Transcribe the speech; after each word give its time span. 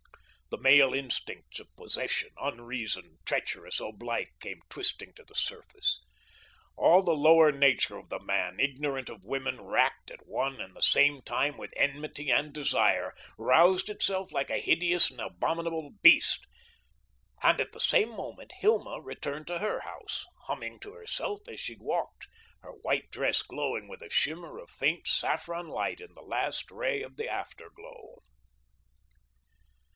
The 0.49 0.57
male 0.57 0.93
instincts 0.93 1.59
of 1.59 1.73
possession, 1.77 2.31
unreasoned, 2.35 3.19
treacherous, 3.23 3.79
oblique, 3.79 4.31
came 4.41 4.59
twisting 4.67 5.13
to 5.13 5.23
the 5.23 5.35
surface. 5.35 6.01
All 6.75 7.03
the 7.03 7.11
lower 7.15 7.51
nature 7.53 7.97
of 7.97 8.09
the 8.09 8.19
man, 8.19 8.59
ignorant 8.59 9.09
of 9.09 9.23
women, 9.23 9.61
racked 9.61 10.09
at 10.11 10.25
one 10.27 10.59
and 10.59 10.75
the 10.75 10.81
same 10.81 11.21
time 11.21 11.55
with 11.55 11.71
enmity 11.77 12.31
and 12.31 12.51
desire, 12.51 13.13
roused 13.37 13.89
itself 13.89 14.33
like 14.33 14.49
a 14.49 14.57
hideous 14.59 15.09
and 15.09 15.21
abominable 15.21 15.91
beast. 16.01 16.45
And 17.43 17.61
at 17.61 17.71
the 17.71 17.79
same 17.79 18.09
moment, 18.09 18.51
Hilma 18.59 18.99
returned 18.99 19.47
to 19.47 19.59
her 19.59 19.81
house, 19.81 20.25
humming 20.47 20.79
to 20.81 20.93
herself 20.93 21.47
as 21.47 21.59
she 21.59 21.77
walked, 21.79 22.27
her 22.61 22.71
white 22.73 23.09
dress 23.11 23.41
glowing 23.43 23.87
with 23.87 24.01
a 24.01 24.09
shimmer 24.09 24.57
of 24.57 24.69
faint 24.69 25.07
saffron 25.07 25.69
light 25.69 26.01
in 26.01 26.13
the 26.15 26.23
last 26.23 26.71
ray 26.71 27.03
of 27.03 27.15
the 27.17 27.29
after 27.29 27.69
glow. 27.69 28.23